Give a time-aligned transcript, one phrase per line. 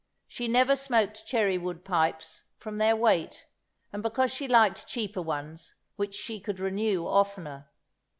[0.27, 3.45] She never smoked cherry wood pipes, from their weight,
[3.93, 7.69] and because she liked cheaper ones, which she could renew oftener.